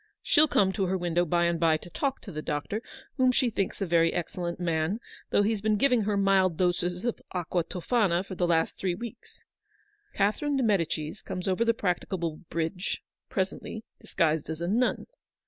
[0.23, 2.81] She'll come to her window by and bye to talk to the doctor,
[3.17, 7.21] whom she thinks a very excellent man; though he's been giving her mild doses of
[7.33, 9.43] aqua tofana for the last three weeks.
[10.15, 15.05] Catherine de Medicis comes over the practicable bridge, presently, disguised as a nun.